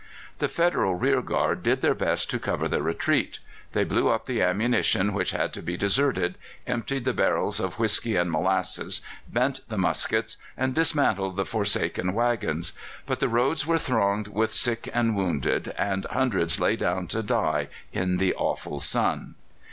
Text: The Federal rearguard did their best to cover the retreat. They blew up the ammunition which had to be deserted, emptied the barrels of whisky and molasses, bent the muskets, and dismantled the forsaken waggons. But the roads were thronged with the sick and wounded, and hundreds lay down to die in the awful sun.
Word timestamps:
The 0.39 0.49
Federal 0.49 0.95
rearguard 0.95 1.61
did 1.61 1.81
their 1.81 1.93
best 1.93 2.27
to 2.31 2.39
cover 2.39 2.67
the 2.67 2.81
retreat. 2.81 3.37
They 3.73 3.83
blew 3.83 4.07
up 4.09 4.25
the 4.25 4.41
ammunition 4.41 5.13
which 5.13 5.29
had 5.29 5.53
to 5.53 5.61
be 5.61 5.77
deserted, 5.77 6.39
emptied 6.65 7.05
the 7.05 7.13
barrels 7.13 7.59
of 7.59 7.77
whisky 7.77 8.15
and 8.15 8.31
molasses, 8.31 9.01
bent 9.27 9.59
the 9.69 9.77
muskets, 9.77 10.37
and 10.57 10.73
dismantled 10.73 11.35
the 11.35 11.45
forsaken 11.45 12.15
waggons. 12.15 12.73
But 13.05 13.19
the 13.19 13.29
roads 13.29 13.67
were 13.67 13.77
thronged 13.77 14.27
with 14.29 14.49
the 14.53 14.57
sick 14.57 14.89
and 14.91 15.15
wounded, 15.15 15.71
and 15.77 16.05
hundreds 16.09 16.59
lay 16.59 16.75
down 16.77 17.05
to 17.09 17.21
die 17.21 17.67
in 17.93 18.17
the 18.17 18.33
awful 18.33 18.79
sun. 18.79 19.35